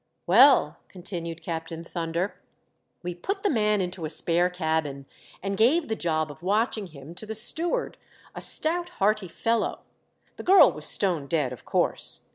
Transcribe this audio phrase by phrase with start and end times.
[0.25, 2.41] "Well," continued Captain Thunder,
[3.03, 5.05] "we put the man into a spare cabin,
[5.43, 7.99] and gave the job of watching him to the steward,
[8.33, 9.81] a stout hearty fellow.
[10.37, 12.21] The girl was stone dead, of course.